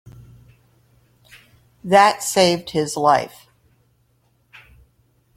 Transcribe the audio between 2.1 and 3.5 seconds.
saved his life.